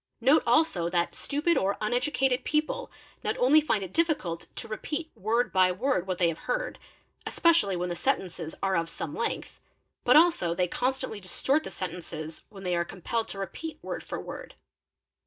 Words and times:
Note 0.19 0.41
also 0.47 0.89
that 0.89 1.13
stupid 1.13 1.59
or 1.59 1.77
uneducated 1.79 2.39
i 2.39 2.43
people 2.43 2.91
not 3.23 3.37
only 3.37 3.61
find 3.61 3.83
it 3.83 3.93
difficult 3.93 4.47
to 4.55 4.67
repeat 4.67 5.11
word 5.13 5.53
by 5.53 5.71
word 5.71 6.07
what 6.07 6.17
they 6.17 6.27
have 6.27 6.39
heard, 6.49 6.79
especially 7.27 7.75
when 7.75 7.89
the 7.89 7.95
sentences 7.95 8.55
are 8.63 8.75
of 8.75 8.89
some 8.89 9.13
length, 9.13 9.61
but 10.03 10.15
also 10.15 10.55
they; 10.55 10.67
constantly 10.67 11.19
distort 11.19 11.63
the 11.63 11.69
sentences 11.69 12.41
when 12.49 12.63
they 12.63 12.75
are 12.75 12.83
compelled 12.83 13.27
to 13.27 13.37
repeat 13.37 13.77
word 13.83 14.03
for 14.03 14.19
word. 14.19 14.55